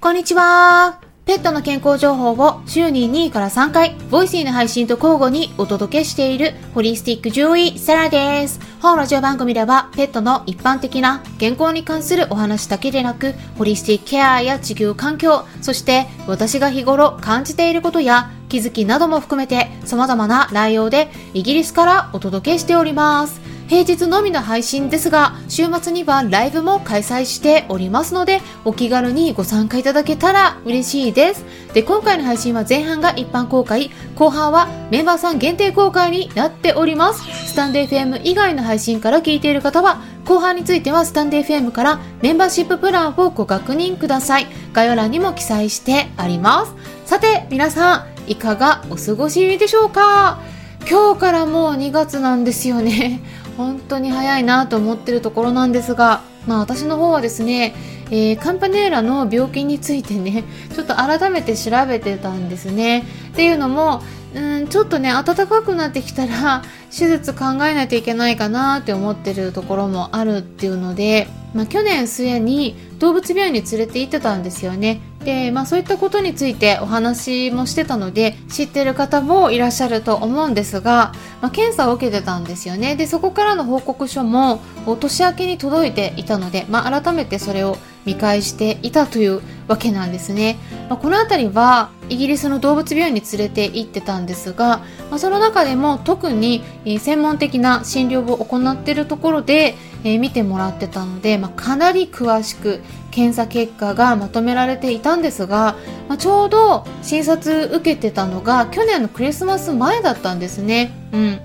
[0.00, 1.00] こんにちは。
[1.26, 8.60] ペットの健康情報を週に2回から3回、 Voicy の配信と交互にお届けしているホリスティック獣医サラです。
[8.80, 23.47] 本ラジオ番組ではペットの一般的な健康に関するお話だけでなく、ホリスティックケアや地球環境、そして私が日頃感じていることや気づきなども含めて様々な内容でイギリスからお届けしております。
[23.68, 31.44] 平日のみの配信ですが、週末にはライブも開催しておりますので、お気軽にご参加いただけたら嬉しいです。
[31.74, 37.22] で、今回の配信は前半が一般公開、後半はメンバーさん限定公開になっております。
[37.48, 44.46] スタンド FM 以外の配信から聞いている方は、後半についてはスタンド FM からメンバーシッププランをご確認ください。
[44.72, 46.72] 概要欄にも記載してあります。
[47.04, 50.40] さて、皆さん、いかがお過ごしでしょうか？
[50.88, 53.20] 今日からもう2月なんですよね。
[53.58, 57.74] 本当に早いなと思ってるところなんですが、まあ私の方はですね、
[58.06, 60.44] えー、カンパネーラの病気についてね、
[60.74, 63.04] ちょっと改めて調べてたんですね。
[63.30, 64.00] っていうのも、
[64.32, 66.62] うん、ちょっとね、暖かくなってきたら、
[66.96, 75.00] 手術考えないといけないかなって思ってるところもあるっていうので、まあ去年末に動物病院に連れて行ってたんですよね。
[75.24, 82.96] で、まあそういったことについてお話もしてたので、知ってる方もいらっしゃると思うんですが、まあ、検査を受けてたんですよね。
[82.96, 84.60] で、そこからの報告書も
[85.00, 90.56] 年明けに届いていたので、まあ改めてそれを見返していたというわけなんですね。
[90.88, 94.78] まあ、この辺りはイギリスの動物病院に連れて行ってたんですが、
[95.10, 96.62] まあ、その中でも特に
[97.00, 105.76] 専門的な診療を行っているところで、えー、見てもらってたので、まあ、かなり詳しく検査結果がまとめられていたんですが、
[106.08, 110.92] まあ、ちょうど診察受けてたのが去年のクリスマス前だったんですね。
[111.12, 111.40] うん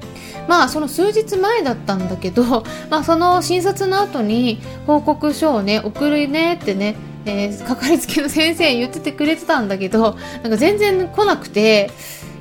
[0.47, 11.89] まあその数日前だったんだけど、まあ、その診察の後に報告書をね送るねってね、えー、かかりつけの先生言っててくれてたんだけどなんか全然来なくて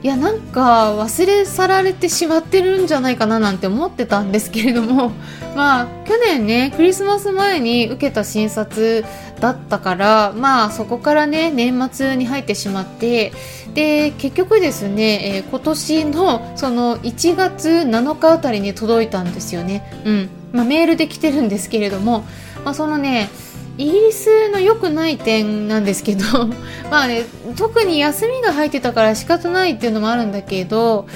[0.02, 5.12] いやなんか忘れ去られてしまってるんじゃないかななんて思ってたんですけれども
[5.54, 9.04] まあ去年ねクリスマス前に受けた診察
[9.38, 13.32] だったからまあそこからね年末に入ってしまって
[13.74, 19.84] で結局ですね、えー、今年のその1月7日あたりに届いたんですよね。
[20.04, 22.24] うんまあ、メールで来てるんですけれども、
[22.64, 23.30] まあ、そのね
[23.78, 26.24] イギリスの良くない点なんですけど
[26.90, 27.24] まあね
[27.56, 31.06] 特に休みが入ってたから仕方ないっていうのもあるんだけど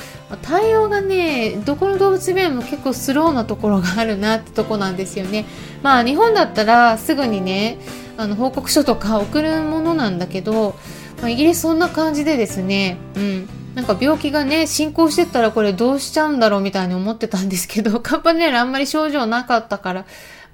[0.42, 5.44] 対応がねどこの動物病院も結構スローなところがあるなってとこなんですよね。
[5.82, 7.78] まあ日本だったらすぐにね
[8.16, 10.74] あの報告書とか送るものなんだけど、
[11.20, 20.04] まあ、イギリスそんな感じでですねうんなんか病気がね、進行してたらこれどうしちゃうんだろうみたいに思ってたんですけど、 カンパネラあんまり症状なかったから、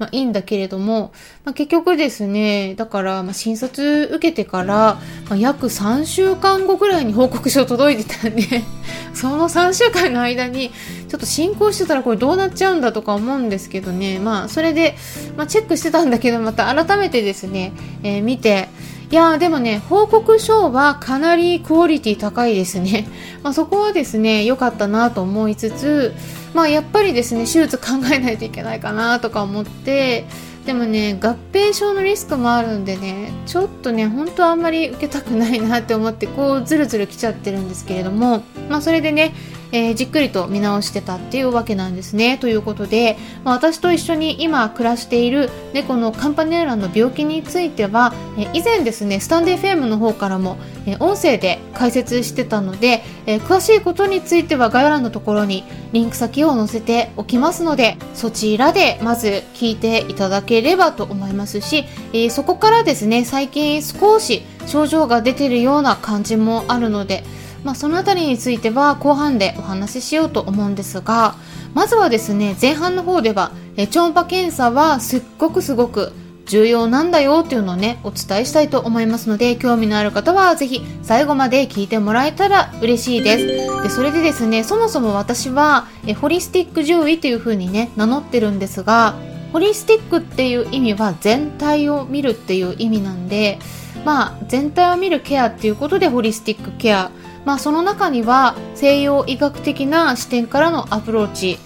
[0.02, 1.12] まあ、いいんだけれども、
[1.44, 4.98] まあ、結局ですね、だから、まあ、診察受けてから、
[5.28, 8.42] まあ、約3週間後ぐらいに報告書届いてたんで
[9.14, 10.72] その3週間の間に、
[11.08, 14.96] ちょっと進行してたらこれどうなっちゃうんだとか思うんですけどね、まあ、それで、
[15.36, 18.70] まあ、チェックしてたんだけど、また改めてですね、えー、見て、
[19.12, 23.06] いやでもね、報告書はかなりクオリティ高いですね。
[23.44, 26.12] まあ、そこはですね、良かったなと思いつつ、
[26.54, 30.26] まあやっぱりですね、手術考えないといけないかなとか思って、
[30.66, 39.34] でもね、合併症のリスクもあるんでね、ちょっとね、本当あんまり受けたくないなって思って、こう、ずるずる来ちゃってるんですけれども、まあそれでね、
[39.72, 42.38] えー、じっくりと見直してたっていうわけなんですね。
[42.38, 67.24] ということで、まあ、私と一緒に今暮らしている猫のカンパネーラの病気については、えー、以前ですね、スタンデー FM の方からも、えー、音声で解説してたので、え詳しいことについては概要欄のところにリンク先を載せておきますので、そちらでまず聞いていただければと思いますし、えそこからですね、最近少し症状が出てるような感じもあるので、
[67.64, 71.36] まあ、そのあたりについては後半でお話ししようと思うんですが
[71.74, 76.12] まずはですね前半の方ではえ超音波検査はすっごくすごく
[76.44, 83.82] 重要なんだよっていうのをねお伝えしたいと思いますので興味のある方はぜひ最後まで聞いてもらえたら嬉しいです。
[83.82, 89.14] でそれでですねそもそも私はえホリスティック獣医という風にね名乗ってるんですが
[89.52, 93.58] ホリスティックっていう意味は全体を見るっていう意味なんで
[94.04, 97.10] まあ全体を見るケアっていうことでホリスティックケア
[97.44, 101.58] まあ、その中には西洋医学的な視点からのアプローチ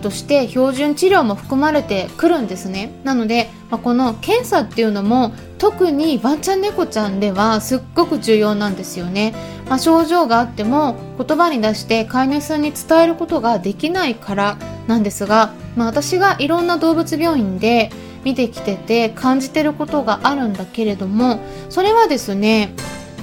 [0.00, 2.92] として標準治療も含まれてくるんですね。
[3.04, 9.34] なので、まあ、この検査っていうのも特にワンちゃん猫ちゃんではすっごく重要なんですよね、
[9.68, 17.90] まあ、症状があっても言葉に出して飼い主さんに伝えることができないからなんですが、まあ、私がいろんな動物病院で
[18.24, 22.74] 見てきてて感じてることがあるんだけれどもそれはですね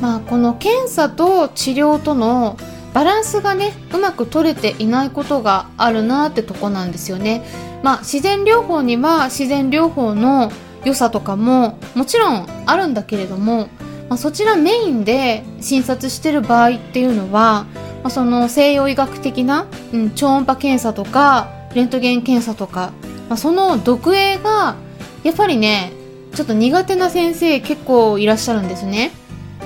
[0.01, 2.57] まあこの検査と治療との
[2.93, 7.45] バランスがねうまく取れていないことがあるなってとこなんですよね。
[7.83, 10.51] まあ自然療法には自然療法の
[10.83, 13.69] 良さとかももちろんあるんだけれども、
[14.09, 17.65] まあ、そちらメインで診察してる場合っていうのは、
[18.03, 22.93] まあ、その西洋医学的な、うん、超音波検査とかレントゲン検査とか、
[23.29, 24.75] まあ、その読影が
[25.23, 25.93] やっぱりね
[26.33, 29.11] ちょっと苦手な先生結構いらっしゃるんですね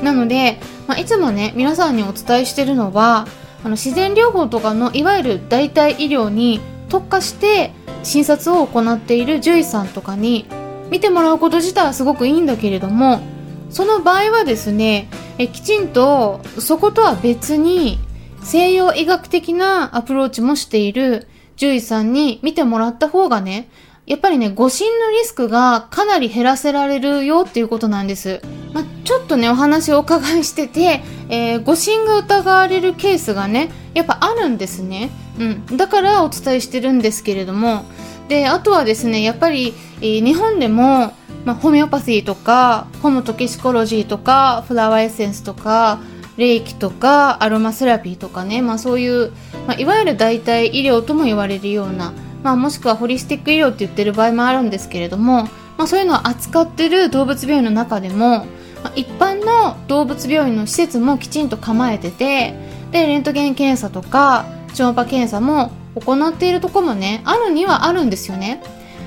[0.03, 3.27] なので、まあ、いつもね皆さんにお伝えしてるのは
[3.63, 6.59] あの自然療法とかのいわゆる代替医療に
[6.89, 7.71] 特化して
[8.03, 10.45] 診察を行っている獣医さんとかに
[10.89, 13.21] 見てもらうこと自体はすごくいいんだけれども
[13.69, 18.00] その場合はですねえきちんとそことは別に
[18.44, 23.69] 西洋医学的なアプローチもしている獣医さんに見てもらった方がね
[24.06, 28.42] やっぱりね、誤診のリスクがかなり減らせられるよっていうことなんです。
[28.75, 35.12] まあ、ちょっとね、お話をお伺いしてて、えー、誤診が疑われるケースがね、やっぱあるんですね。
[35.39, 35.77] うん。
[35.77, 37.86] だからお伝えしてるんですけれども、
[38.27, 41.13] で、あとはですね、やっぱり、えー、日本でも、
[41.45, 46.01] まあ、ホメオパシーとか、ホモトキシコロジーとか、フラワーエッセンスとか、
[46.36, 49.31] 霊気とか、アロマセラピーとかね、まあそういう、
[49.68, 52.12] まあ、いわゆる代替医療とも言われるような、
[52.44, 55.44] まあ、もしくはホリスティック医療って言ってる場合もあるんですけれども、
[55.78, 58.45] まあ、そういうのを扱ってる動物病院の中でも、
[58.86, 62.54] まあ、一般の動物病院の施設もきちんと構えてて
[62.92, 64.46] でレントゲン検査とか
[64.76, 68.62] 超音波検査も行っているとこもねあるにはあるんですよね。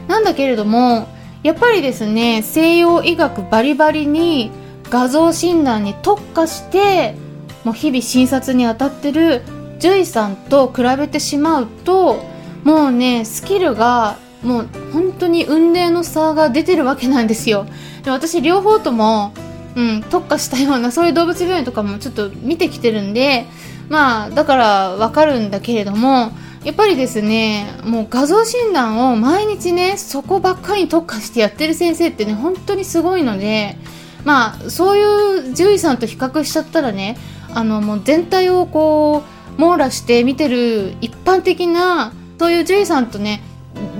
[0.08, 1.06] なんだけれども
[1.44, 4.50] やっぱりですね西洋医学バリバリに
[4.90, 7.14] 画像診断に特化して
[7.62, 9.42] もう日々診察に当たってる
[9.78, 12.24] 獣医さんと比べてしまうと
[12.64, 17.64] もうねスキルがもう本当に運命の差が出てるわけなんですよ。
[18.02, 19.32] で私両方とも、
[19.78, 23.46] うん、特化したようなそういう動物病院とかもちょっと見てきてるんで
[23.88, 26.32] まあだからわかるんだけれども
[26.64, 33.76] やっぱりですねもう画像診断を毎日ねそこばっかりに特化してやってる先生ってね本当にすごいので
[34.24, 37.16] まあそういう獣医さんと比較しちゃったらね
[37.54, 39.22] あのもう全体をこ
[39.56, 43.42] う網羅して見てる一般的なそういう獣医さんとね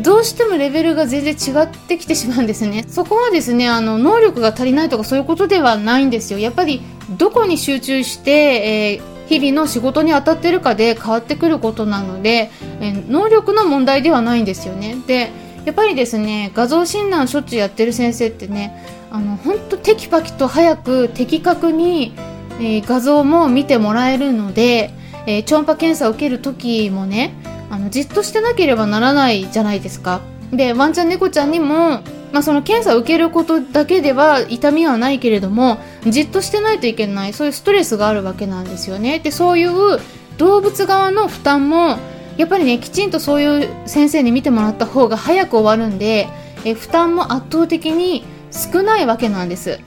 [0.03, 2.85] どうしてもレベルが全然違ってきてしまうんですね。
[2.88, 6.38] そこはですねあの能力が足りないとかそういうことではないんですよ。
[6.38, 6.82] やっぱり
[7.17, 12.50] どこに集中して、えー、日々の仕事に当たってるかで変わってくることなので、
[12.81, 14.97] えー、能力の問題ではないんですよね。
[15.06, 15.31] で
[15.65, 22.14] やっぱりですね画像診断しょっちゅうやってる先生ってねあの本当テキパキと早く的確に、
[22.59, 24.91] えー、画像も見てもらえるので、
[25.26, 27.35] え超音波検査を受ける時もね
[27.70, 30.20] あのじっとしてなければならないじゃないですか。
[30.53, 39.19] でワンちゃん猫ちゃんにもまあ、その検査を受けることだけでは痛みはないけれどもじっとしてないといけないそういうストレスがあるわけなんですよね。
[39.19, 39.99] でそういう
[40.37, 41.99] 動物側の負担も
[42.37, 46.29] やっぱりねきちんとそういう先生に見てもらった方が早く終わるんで
[46.64, 49.81] え負担も圧倒的に少ないわけなんです。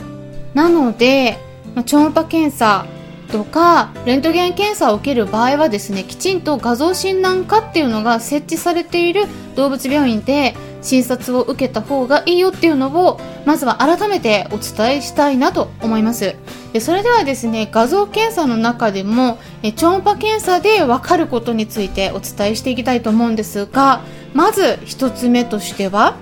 [0.53, 1.37] なので、
[1.75, 2.85] まあ、超音波検査
[3.31, 9.25] とかレントゲン検査を受ける場合はですねきちんと画像診断科っていうのが設置されている
[9.55, 16.35] 動物病院で診察を受けた方がいいよっていうのをまずは改めてお伝えしたいなと思います。
[16.73, 19.39] でそれではですね画像検査の中でも
[19.75, 24.01] 超音波検査で分かることについてお伝えしていきたいと思うんですが
[24.33, 26.15] まず1つ目としては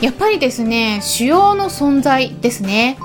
[0.00, 2.98] やっぱりですね腫瘍の存在ですね。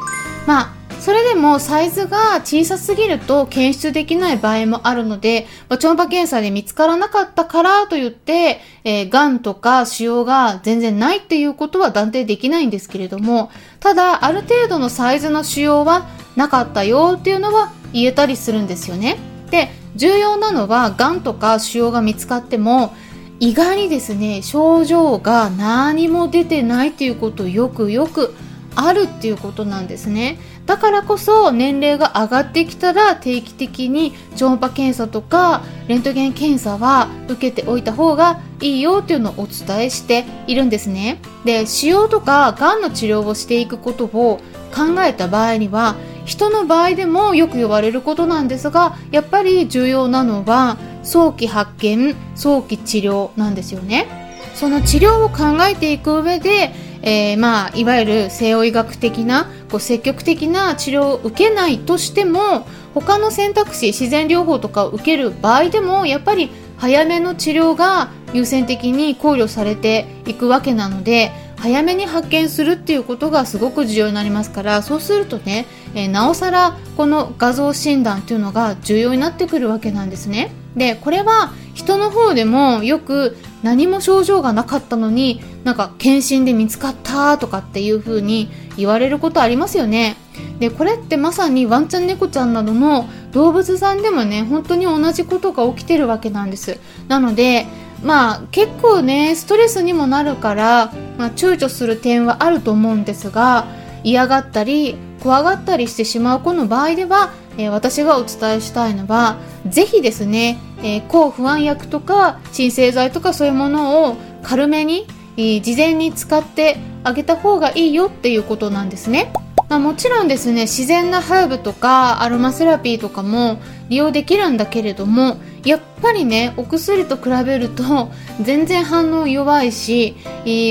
[0.45, 16.07] まあそれでもサイズが小さすぎると検出できない場合もあるので、まあ、超音波検査で見つからなかったからといって、えー、癌とか腫瘍が全然ないっていうことは断定できないんですけれども、ただ、ある程度のサイズの腫瘍は
[16.37, 19.17] なかったよっていうのは言えたりするんですよね。
[19.51, 22.95] で、重要なのは、癌とか腫瘍が見つかっても、
[23.41, 28.33] 意外にですね、症状が何も出てないっていうことをよくよく
[28.75, 30.37] あるっていうことなんですね。
[30.65, 41.19] だからこそ年齢が上がってきたら定期的に超音波検査とかレントゲン検査は受けておいた方がいいよっていうのをお伝えしているんですね。
[41.43, 44.39] で腫瘍とかがんの治療をしていくことを
[44.73, 54.23] 考えた場合には人の場合でもよく言われることなんですがやっぱり重要なのは早期発見早期治療なんですよね。
[54.55, 80.51] その治療を考えていく上でえー、まあ、いわゆる西洋医学的なこう積極的な治療を受けないとしても他の選択肢自然療法とかを受ける場合でもやっぱり早めの治療が優先的に考慮されていくわけなので早めに発見するっていうことがすごく重要になりますからそうするとね、えー、なおさらこの画像診断っていうのが重要になってくるわけなんですね。
[80.75, 90.17] でこれは人の方でもよく何も症状がなかったのになんか検診で見つかったとかっていう風に言われることありますよね。
[90.59, 96.79] でこれってまさにワンちゃん猫ちゃんなどの動物さんでもね本当に同じことが起きてるわけなんです。
[97.07, 97.65] なので
[98.03, 103.65] まあ結構ねストレスにもなるから、まあ、躊躇する点はあると思うんですが
[104.03, 115.07] 嫌がったり怖がったりしてしまう子の場合では、えー、私がお伝えしたいのはぜひですね、えー、抗不安薬とか鎮静剤とかそういうものを軽めに、
[115.37, 119.31] えー、事前に使ってあげた方がいいよっていうことなんですね。
[119.69, 130.15] まあ、もちろんですね自然なハーブとかアロマセラピーとかも利用できるんだけれどもやっぱりねお薬と比べると全然反応弱いし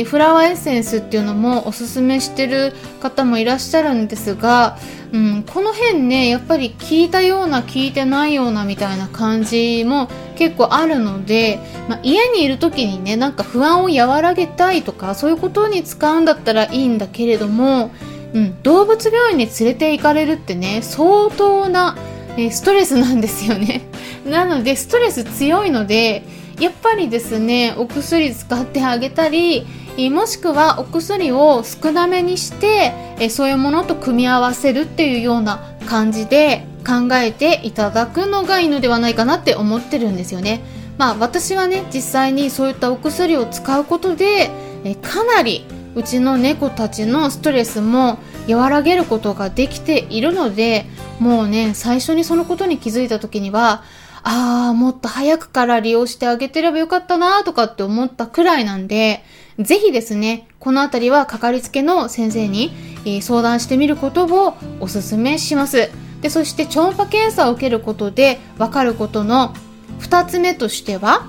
[0.06, 4.76] フラワーエッセンスっていうのもおすすめしてる方もいらっしゃるんですが、
[5.12, 11.58] うん、この辺ねやっぱり効いたような効いてないようなみたいな感じも結構あるので、
[11.88, 17.90] まあ、家にいる時にねなんか不安を和らげたいとかそういうことに使うんだったらいいんだけれども、
[18.32, 21.96] うん、動物病院に連れて行かれるってね相当な
[22.36, 23.82] えストレスなんですよね。
[24.24, 26.22] なのでストレス強いので
[26.60, 29.66] やっぱりですねお薬使ってあげたり
[30.10, 40.62] もしくはお薬を少なめにしてえそういうものと組み合わせるっていうような感じで考えていただくのがいいのではないかなって思ってるんですよね。
[40.98, 44.50] まあ私はね実際にそういったお薬を使うことで
[44.84, 45.64] えかなり
[45.94, 48.18] うちの猫たちのストレスも
[48.48, 50.86] 和らげることができているので
[51.20, 53.82] もうね最初にそのことに気づいた時には
[54.24, 59.24] ああもっと早くから利用してあげてればよかったなとかって思ったくらいなんで
[59.58, 62.72] ぜひですねこのあたりはかかりつけの先生に、
[63.04, 65.90] え相談してみることをお勧めします。
[66.20, 69.54] でそして超音波検査を受けることでわかることの
[69.98, 71.26] 2つ目としては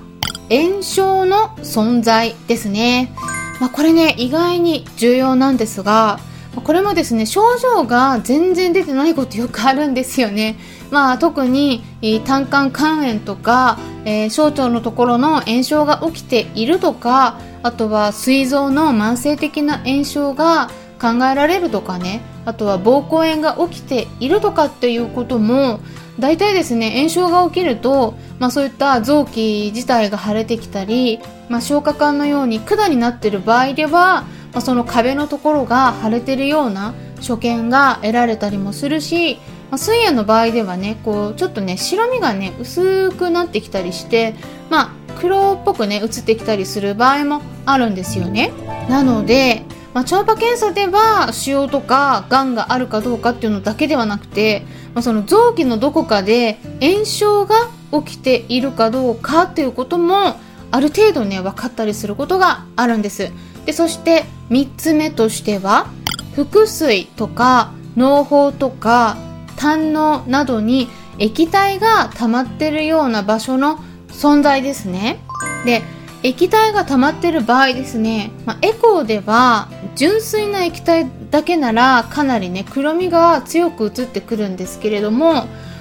[0.48, 3.12] 炎症の存在ですね
[3.60, 6.18] まあ、これね意外に重要なんですが
[6.62, 10.56] これもですね症状が全然出てないことよくあるんですよね。
[10.90, 11.82] まあ、特に
[12.24, 20.70] 胆管肝炎とか、えー、小腸のところの炎症が起きているとかあとは膵臓の慢性的な炎症が
[21.00, 25.80] 考えられるとかねあとは膀胱炎が起きているとかっていうことも
[26.18, 34.22] 大体ですね炎症が起きると、まあ、そういった臓器自体が腫れてきたり、まあ、消化管のように管になっている場合では、
[34.52, 39.36] まあ、その壁のところが腫れてるような所見が得られたりもするし、
[39.70, 44.34] まあ、水炎の場合ではねこうちょっとね白身がね薄くなってきたりして
[44.70, 48.52] まあ黒っぽくね映ってきたりする場合もあるんですよね。
[48.88, 60.36] なのでまあ、超音波検査では腫瘍とかがんがあるかどうかっていうのだけではなくて、まあ、その臓器のどこかで炎症が起きているかどうかっていうことも
[60.72, 63.30] ある程度ね分かったりすることがあるんです。
[63.66, 65.86] でそして3つ目としては
[66.34, 69.16] 腹水とか脳胞とか
[69.56, 75.20] 胆のなどに液体が溜まってるような場所の存在ですね。
[75.64, 75.82] で
[76.24, 85.34] 液体が溜まってる場合ですね、まあ、エコーでは純粋な液体だけならかなりね黒みが強く映ってくるんですけれども、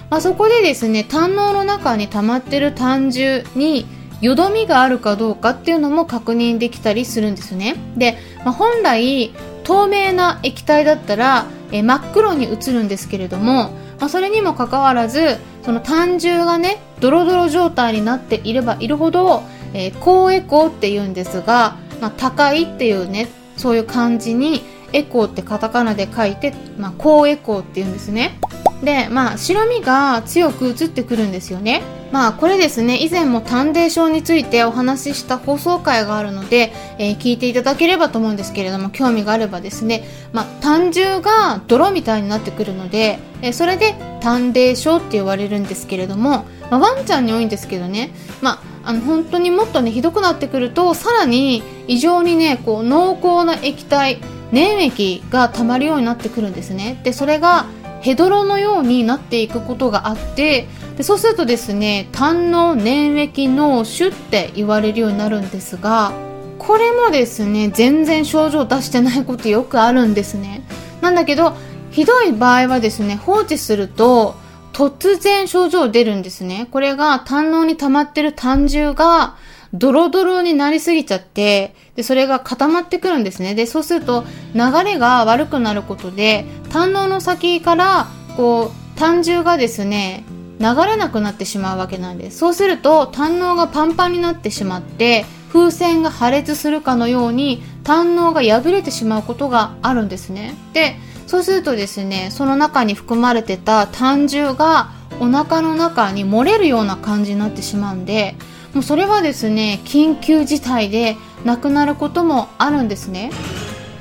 [0.10, 3.86] まあ、そこでですね胆のの中に溜まってる胆汁に
[4.20, 7.76] よどみがあるかどうかっていうのも確認できたりするんですね。
[7.96, 9.34] で、まあ、本来
[9.64, 24.62] 透明な液体だったらえ真っ黒に映るんですけれども、まあ、それにもかかわらずその胆汁がねドロドロ状態になっていればいるほどえー、高エコーって言うんですが、まあ、高いっていうねそういう感じに
[24.94, 28.40] エコーってカタカナで書いて、まあ、高エコーって言うんですね。
[28.84, 31.82] でまあ白身が強く映ってくるんですよね。
[32.12, 48.12] まあこれですね以前もタンデーションについてお話しした放送回があるので、えー、聞いていただければと思うんですけれども興味があればですね、まあ、単汁が泥みたいになってくるので、えー、それでタンデーションって言われるんですけれども、まあ、ワンちゃんに多いんですけどね、
[48.42, 54.20] まああの本当にもっとねひどくなってくるとさらに異常にねこう濃厚な液体
[54.52, 57.00] 粘液が溜まるようになってくるんですね。
[57.04, 57.66] でそれが
[58.02, 66.12] ヘドロのようになっていくことがあってでそうするとですね胆の粘液脳腫って言われるようになるんですが
[66.60, 70.64] これもですね全然症状出してないことよくあるんですね。
[71.02, 71.56] なんだけど
[71.92, 74.36] ひどい場合はですね放置すると
[74.74, 76.68] 突然症状出るんですね。
[76.72, 79.36] これが胆のに溜まってる胆汁が
[79.74, 83.56] ドロドロになりすぎちゃって、で、それが固まってくるんですね。
[83.56, 90.24] で、そうすると流れが悪くなることで、胆のの先から、こう、胆汁がですね、
[90.60, 92.38] 流れなくなってしまうわけなんです。
[92.38, 100.56] そうすると、胆のがパンパンになってしまって、風船が破裂するかのように胆のが破れてしまうことがあるんですね。
[100.74, 108.36] で、そうするとですね、その中に含まれてた胆汁がお腹の中に漏れるような感じになってしまうんで、
[108.74, 111.16] もうそれはですね、緊急事態で
[111.46, 113.32] 亡くなることもあるんですね。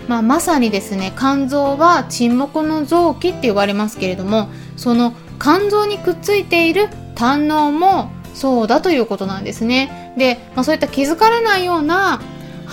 [0.09, 10.15] まあ、まさにですね、肝臓は沈黙の臓器って言われますけれども、その肝臓にくっついている胆のもそうだということなんですね。
[10.17, 12.21] で、まあ、そういった気づかれないような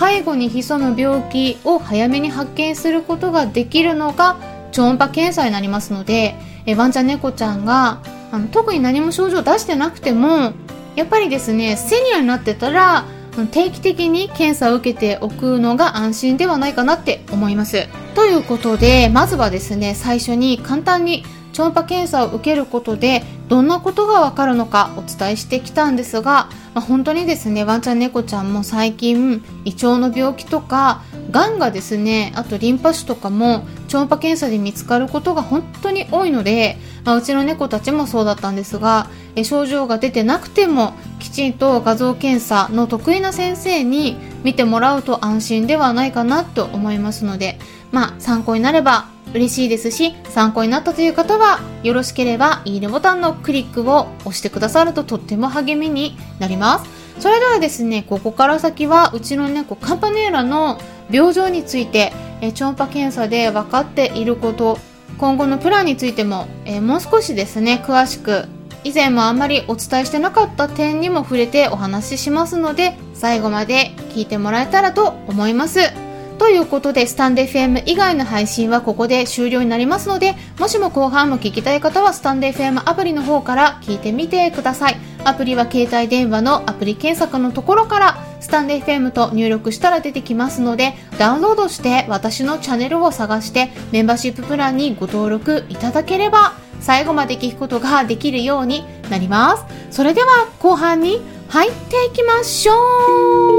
[0.00, 4.36] 背後に潜む病気を早めに発見することができるのが
[4.72, 8.00] 超音波検査になりますので、えワンちゃん猫ちゃんが
[8.32, 10.54] あの特に何も症状出してなくても
[10.96, 13.04] やっぱりですねセニアになってたら
[13.52, 17.86] 定期的に検査を受けておくのが安心ではないかなって思います。
[18.14, 47.58] ということでまずはですね最初に簡単に超音波検査を受けることでどんなことがわかるのかお伝えしてきたんですが、まあ、本当にですねワンちゃん猫ちゃんも最近胃腸の病気とかがんがですねあとリンパ腫とかも超音波検査で見つかることが本当に多いので、まあ、うちの猫たちもそうだったんですがえ症状が出てなくてもきちんと画像検査の得意な先生に見てもらうと安心ではないかなと思いますので
[47.92, 57.00] まあ参考になれば嬉しいですし、参考になったという方は、よろしければいいねボタンのクリックを押してくださるととっても励みになります。
[57.20, 64.78] それではですね、ここから先はうちの猫カンパネーラの病状について、え超音波検査で分かっていること、
[65.18, 68.48] 今後のプランについても、えもう少しですね、詳しく
[68.84, 76.09] 以前もあんまりお伝えしてなかった点にも触れてお話ししますので、最後まで聞いてもらえたらと思います。
[76.40, 84.96] ということで、スタンデー FM 以外の配信はここで終了になりますので、もしも後半も聞きたい方はスタンデー FM アプリの方から聞いてみてください。
[85.22, 99.64] アプリは携帯電話のアプリ検索のところから、スタンデー FM と入力したら出てきますので、ダウンロードして私のチャンネルを探してメンバーシッププランにご登録いただければ、最後まで聞くことができるようになります。
[99.94, 102.72] それでは後半に入っていきましょ